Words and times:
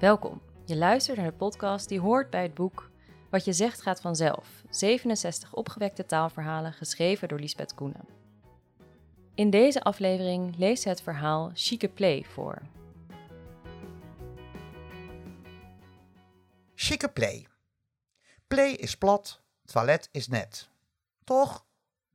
Welkom. 0.00 0.42
Je 0.64 0.76
luistert 0.76 1.16
naar 1.16 1.30
de 1.30 1.36
podcast 1.36 1.88
die 1.88 2.00
hoort 2.00 2.30
bij 2.30 2.42
het 2.42 2.54
boek 2.54 2.90
Wat 3.30 3.44
je 3.44 3.52
zegt 3.52 3.82
gaat 3.82 4.00
vanzelf. 4.00 4.62
67 4.70 5.54
opgewekte 5.54 6.06
taalverhalen 6.06 6.72
geschreven 6.72 7.28
door 7.28 7.38
Lisbeth 7.38 7.74
Koenen. 7.74 8.08
In 9.34 9.50
deze 9.50 9.82
aflevering 9.82 10.56
leest 10.56 10.82
ze 10.82 10.88
het 10.88 11.02
verhaal 11.02 11.50
Chique 11.54 11.88
Play 11.88 12.24
voor. 12.24 12.62
Chique 16.74 17.08
play. 17.08 17.46
Play 18.46 18.70
is 18.70 18.96
plat, 18.96 19.40
toilet 19.64 20.08
is 20.12 20.28
net. 20.28 20.68
Toch? 21.24 21.66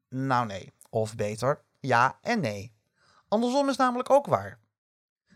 Nou 0.10 0.46
nee. 0.46 0.74
Of 0.90 1.16
beter, 1.16 1.64
ja 1.80 2.18
en 2.22 2.40
nee. 2.40 2.74
Andersom 3.28 3.70
is 3.70 3.78
namelijk 3.78 4.10
ook 4.10 4.26
waar. 4.26 4.60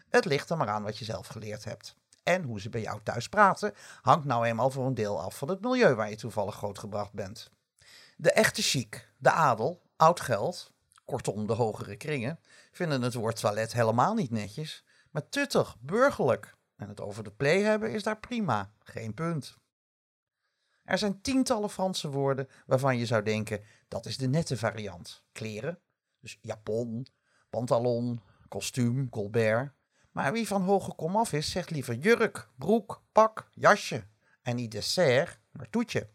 Het 0.10 0.26
ligt 0.26 0.50
er 0.50 0.58
maar 0.58 0.70
aan 0.70 0.84
wat 0.84 0.98
je 0.98 1.06
zelf 1.06 1.28
geleerd 1.28 1.64
hebt. 1.64 1.96
En 2.26 2.44
hoe 2.44 2.60
ze 2.60 2.70
bij 2.70 2.82
jou 2.82 3.00
thuis 3.04 3.30
praten 3.30 3.74
hangt 4.02 4.26
nou 4.26 4.46
eenmaal 4.46 4.70
voor 4.70 4.86
een 4.86 4.94
deel 4.94 5.22
af 5.22 5.38
van 5.38 5.50
het 5.50 5.62
milieu 5.62 5.96
waar 5.96 6.10
je 6.10 6.16
toevallig 6.16 6.56
grootgebracht 6.56 7.14
bent. 7.14 7.52
De 8.18 8.32
echte 8.32 8.62
chic, 8.62 9.10
de 9.18 9.32
adel, 9.32 9.82
oud 9.96 10.20
geld, 10.20 10.72
kortom 11.06 11.48
de 11.48 11.54
hogere 11.54 11.96
kringen, 11.96 12.40
vinden 12.72 13.02
het 13.02 13.14
woord 13.14 13.40
toilet 13.40 13.74
helemaal 13.74 14.14
niet 14.14 14.32
netjes, 14.32 14.86
maar 15.12 15.30
tuttig, 15.30 15.76
burgerlijk. 15.80 16.56
En 16.76 16.88
het 16.88 17.02
over 17.02 17.24
de 17.24 17.32
play 17.32 17.62
hebben 17.62 17.92
is 17.92 18.04
daar 18.04 18.20
prima, 18.20 18.72
geen 18.84 19.14
punt. 19.14 19.58
Er 20.84 20.98
zijn 20.98 21.22
tientallen 21.22 21.70
Franse 21.70 22.10
woorden 22.10 22.48
waarvan 22.66 22.98
je 22.98 23.06
zou 23.06 23.24
denken 23.24 23.64
dat 23.88 24.06
is 24.06 24.18
de 24.18 24.28
nette 24.28 24.58
variant. 24.58 25.24
Kleren, 25.32 25.80
dus 26.20 26.38
japon, 26.42 27.08
pantalon, 27.50 28.22
kostuum, 28.48 29.10
colbert. 29.10 29.74
Maar 30.16 30.32
wie 30.34 30.48
van 30.48 30.62
hoge 30.62 30.96
komaf 30.96 31.34
is, 31.34 31.52
zegt 31.52 31.70
liever 31.70 31.94
jurk, 31.94 32.50
broek, 32.56 33.04
pak, 33.12 33.50
jasje. 33.54 34.08
En 34.42 34.56
niet 34.56 34.72
dessert, 34.72 35.40
maar 35.52 35.70
toetje. 35.70 36.10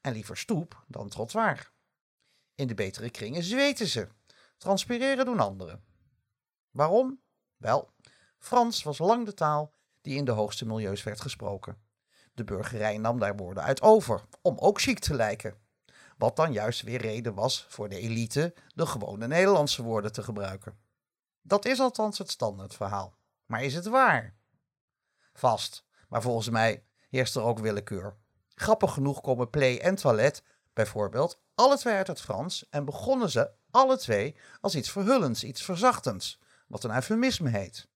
En 0.00 0.12
liever 0.12 0.36
stoep 0.36 0.84
dan 0.86 1.08
trottoir. 1.08 1.72
In 2.54 2.66
de 2.66 2.74
betere 2.74 3.10
kringen 3.10 3.42
zweten 3.42 3.86
ze. 3.86 4.08
Transpireren 4.56 5.24
doen 5.24 5.40
anderen. 5.40 5.84
Waarom? 6.70 7.20
Wel, 7.56 7.90
Frans 8.38 8.82
was 8.82 8.98
lang 8.98 9.24
de 9.24 9.34
taal 9.34 9.72
die 10.00 10.16
in 10.16 10.24
de 10.24 10.30
hoogste 10.30 10.66
milieus 10.66 11.02
werd 11.02 11.20
gesproken. 11.20 11.78
De 12.34 12.44
burgerij 12.44 12.98
nam 12.98 13.18
daar 13.18 13.36
woorden 13.36 13.62
uit 13.62 13.82
over, 13.82 14.24
om 14.42 14.58
ook 14.58 14.80
chic 14.80 14.98
te 14.98 15.14
lijken. 15.14 15.56
Wat 16.18 16.36
dan 16.36 16.52
juist 16.52 16.82
weer 16.82 17.00
reden 17.00 17.34
was 17.34 17.66
voor 17.68 17.88
de 17.88 17.98
elite 17.98 18.54
de 18.74 18.86
gewone 18.86 19.26
Nederlandse 19.26 19.82
woorden 19.82 20.12
te 20.12 20.22
gebruiken. 20.22 20.78
Dat 21.42 21.64
is 21.64 21.80
althans 21.80 22.18
het 22.18 22.30
standaardverhaal. 22.30 23.14
Maar 23.46 23.62
is 23.62 23.74
het 23.74 23.86
waar? 23.86 24.34
Vast, 25.32 25.84
maar 26.08 26.22
volgens 26.22 26.48
mij 26.50 26.84
heerst 27.08 27.36
er 27.36 27.42
ook 27.42 27.58
willekeur. 27.58 28.16
Grappig 28.54 28.92
genoeg 28.92 29.20
komen 29.20 29.50
play 29.50 29.78
en 29.78 29.94
toilet, 29.94 30.42
bijvoorbeeld, 30.72 31.40
alle 31.54 31.76
twee 31.76 31.94
uit 31.94 32.06
het 32.06 32.20
Frans 32.20 32.68
en 32.68 32.84
begonnen 32.84 33.30
ze 33.30 33.50
alle 33.70 33.98
twee 33.98 34.36
als 34.60 34.74
iets 34.74 34.90
verhullends, 34.90 35.44
iets 35.44 35.64
verzachtends, 35.64 36.40
wat 36.66 36.84
een 36.84 36.94
eufemisme 36.94 37.50
heet. 37.50 37.88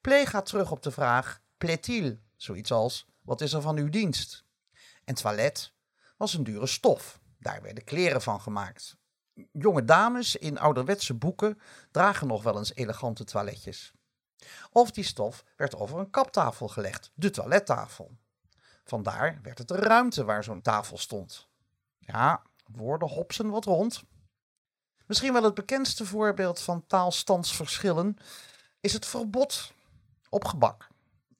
Play 0.00 0.26
gaat 0.26 0.46
terug 0.46 0.70
op 0.70 0.82
de 0.82 0.90
vraag 0.90 1.40
plaît-il, 1.58 2.18
zoiets 2.36 2.72
als 2.72 3.06
wat 3.22 3.40
is 3.40 3.52
er 3.52 3.60
van 3.60 3.76
uw 3.76 3.88
dienst? 3.88 4.44
En 5.04 5.14
toilet 5.14 5.72
was 6.16 6.34
een 6.34 6.44
dure 6.44 6.66
stof, 6.66 7.20
daar 7.38 7.62
werden 7.62 7.84
kleren 7.84 8.22
van 8.22 8.40
gemaakt. 8.40 8.96
Jonge 9.52 9.84
dames 9.84 10.36
in 10.36 10.58
ouderwetse 10.58 11.14
boeken 11.14 11.60
dragen 11.90 12.26
nog 12.26 12.42
wel 12.42 12.58
eens 12.58 12.74
elegante 12.74 13.24
toiletjes. 13.24 13.92
Of 14.72 14.90
die 14.90 15.04
stof 15.04 15.44
werd 15.56 15.76
over 15.76 15.98
een 15.98 16.10
kaptafel 16.10 16.68
gelegd, 16.68 17.10
de 17.14 17.30
toilettafel. 17.30 18.16
Vandaar 18.84 19.38
werd 19.42 19.58
het 19.58 19.68
de 19.68 19.76
ruimte 19.76 20.24
waar 20.24 20.44
zo'n 20.44 20.62
tafel 20.62 20.98
stond. 20.98 21.48
Ja, 21.98 22.42
woorden 22.72 23.08
hopsen 23.08 23.50
wat 23.50 23.64
rond. 23.64 24.02
Misschien 25.06 25.32
wel 25.32 25.42
het 25.42 25.54
bekendste 25.54 26.06
voorbeeld 26.06 26.60
van 26.60 26.86
taalstandsverschillen 26.86 28.16
is 28.80 28.92
het 28.92 29.06
verbod 29.06 29.72
op 30.28 30.44
gebak. 30.44 30.88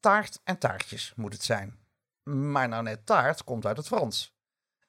Taart 0.01 0.41
en 0.45 0.59
taartjes 0.59 1.13
moet 1.17 1.33
het 1.33 1.43
zijn. 1.43 1.79
Maar 2.23 2.69
nou 2.69 2.83
net 2.83 3.07
taart 3.07 3.45
komt 3.45 3.67
uit 3.67 3.77
het 3.77 3.87
Frans. 3.87 4.35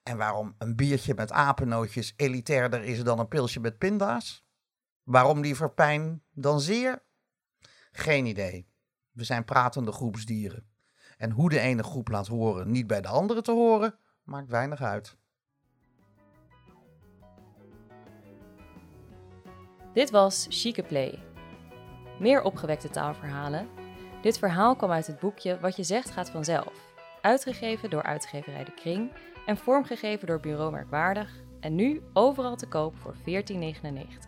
En 0.02 0.16
waarom 0.16 0.54
een 0.58 0.76
biertje 0.76 1.14
met 1.14 1.32
apennootjes 1.32 2.12
elitairder 2.16 2.82
is 2.84 3.02
dan 3.02 3.18
een 3.18 3.28
pilsje 3.28 3.60
met 3.60 3.78
pinda's? 3.78 4.44
Waarom 5.02 5.40
liever 5.40 5.70
pijn 5.70 6.22
dan 6.32 6.60
zeer? 6.60 7.02
Geen 7.98 8.26
idee. 8.26 8.66
We 9.12 9.24
zijn 9.24 9.44
pratende 9.44 9.92
groepsdieren. 9.92 10.66
En 11.16 11.30
hoe 11.30 11.48
de 11.48 11.60
ene 11.60 11.82
groep 11.82 12.08
laat 12.08 12.26
horen 12.26 12.70
niet 12.70 12.86
bij 12.86 13.00
de 13.00 13.08
andere 13.08 13.42
te 13.42 13.52
horen, 13.52 13.98
maakt 14.22 14.48
weinig 14.48 14.82
uit. 14.82 15.16
Dit 19.92 20.10
was 20.10 20.46
Chique 20.48 20.82
Play. 20.82 21.18
Meer 22.20 22.42
opgewekte 22.42 22.90
taalverhalen? 22.90 23.68
Dit 24.22 24.38
verhaal 24.38 24.76
kwam 24.76 24.90
uit 24.90 25.06
het 25.06 25.18
boekje 25.18 25.60
Wat 25.60 25.76
je 25.76 25.82
zegt 25.82 26.10
gaat 26.10 26.30
vanzelf. 26.30 26.72
Uitgegeven 27.20 27.90
door 27.90 28.02
uitgeverij 28.02 28.64
De 28.64 28.74
Kring 28.74 29.12
en 29.46 29.56
vormgegeven 29.56 30.26
door 30.26 30.40
Bureau 30.40 30.70
Merkwaardig. 30.70 31.42
En 31.60 31.74
nu 31.74 32.02
overal 32.12 32.56
te 32.56 32.68
koop 32.68 32.96
voor 32.96 33.14
14,99. 33.14 34.27